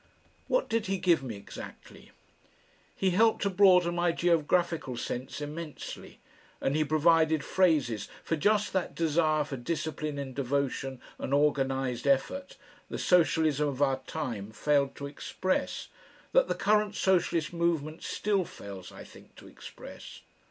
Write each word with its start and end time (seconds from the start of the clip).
What 0.47 0.67
did 0.67 0.87
he 0.87 0.97
give 0.97 1.21
me 1.21 1.35
exactly? 1.35 2.09
He 2.95 3.11
helped 3.11 3.43
to 3.43 3.51
broaden 3.51 3.93
my 3.93 4.11
geographical 4.11 4.97
sense 4.97 5.41
immensely, 5.41 6.17
and 6.59 6.75
he 6.75 6.83
provided 6.83 7.43
phrases 7.45 8.07
for 8.23 8.35
just 8.35 8.73
that 8.73 8.95
desire 8.95 9.43
for 9.43 9.57
discipline 9.57 10.17
and 10.17 10.33
devotion 10.33 10.99
and 11.19 11.35
organised 11.35 12.07
effort 12.07 12.57
the 12.89 12.97
Socialism 12.97 13.67
of 13.67 13.79
our 13.79 13.99
time 14.07 14.51
failed 14.51 14.95
to 14.95 15.05
express, 15.05 15.89
that 16.31 16.47
the 16.47 16.55
current 16.55 16.95
socialist 16.95 17.53
movement 17.53 18.01
still 18.01 18.43
fails, 18.43 18.91
I 18.91 19.03
think, 19.03 19.35
to 19.35 19.47
express. 19.47 20.21